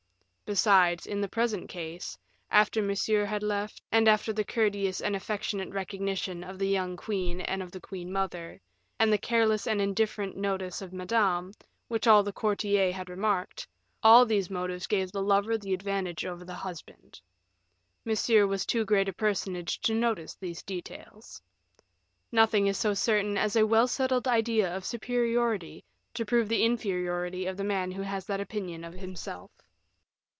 Besides, 0.53 1.05
in 1.05 1.21
the 1.21 1.29
present 1.29 1.69
case, 1.69 2.17
after 2.49 2.81
Monsieur 2.81 3.23
had 3.23 3.41
left, 3.41 3.81
and 3.89 4.05
after 4.05 4.33
the 4.33 4.43
courteous 4.43 4.99
and 4.99 5.15
affectionate 5.15 5.69
recognition 5.69 6.43
of 6.43 6.59
the 6.59 6.67
young 6.67 6.97
queen 6.97 7.39
and 7.39 7.63
of 7.63 7.71
the 7.71 7.79
queen 7.79 8.11
mother, 8.11 8.59
and 8.99 9.13
the 9.13 9.17
careless 9.17 9.65
and 9.65 9.79
indifferent 9.79 10.35
notice 10.35 10.81
of 10.81 10.91
Madame, 10.91 11.53
which 11.87 12.05
all 12.05 12.21
the 12.21 12.33
courtiers 12.33 12.93
had 12.93 13.09
remarked; 13.09 13.65
all 14.03 14.25
these 14.25 14.49
motives 14.49 14.87
gave 14.87 15.09
the 15.13 15.21
lover 15.23 15.57
the 15.57 15.73
advantage 15.73 16.25
over 16.25 16.43
the 16.43 16.53
husband. 16.53 17.21
Monsieur 18.03 18.45
was 18.45 18.65
too 18.65 18.83
great 18.83 19.07
a 19.07 19.13
personage 19.13 19.79
to 19.79 19.93
notice 19.93 20.35
these 20.35 20.63
details. 20.63 21.41
Nothing 22.29 22.67
is 22.67 22.77
so 22.77 22.93
certain 22.93 23.37
as 23.37 23.55
a 23.55 23.65
well 23.65 23.87
settled 23.87 24.27
idea 24.27 24.75
of 24.75 24.83
superiority 24.83 25.85
to 26.13 26.25
prove 26.25 26.49
the 26.49 26.65
inferiority 26.65 27.45
of 27.45 27.55
the 27.55 27.63
man 27.63 27.89
who 27.91 28.01
has 28.01 28.25
that 28.25 28.41
opinion 28.41 28.83
of 28.83 28.91
himself. 28.93 29.49